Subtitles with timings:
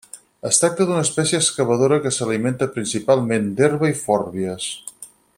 [0.49, 4.67] Es tracta d'una espècie excavadora que s'alimenta principalment d'herba i fòrbies.